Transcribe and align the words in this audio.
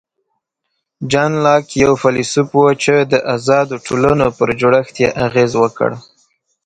جان 1.11 1.31
لاک 1.43 1.65
یو 1.83 1.93
فیلسوف 2.01 2.49
و 2.57 2.61
چې 2.83 2.93
د 3.11 3.13
آزادو 3.35 3.75
ټولنو 3.85 4.27
پر 4.37 4.49
جوړښت 4.59 4.95
یې 5.03 5.09
اغېز 5.25 5.51
وکړ. 5.61 5.89